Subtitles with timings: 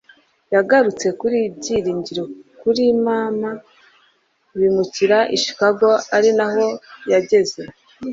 [0.53, 2.23] yagarutse kuri byiringiro
[2.61, 3.51] kuri mama
[4.59, 6.65] bimukira i chicago, ari naho
[7.11, 7.61] yageze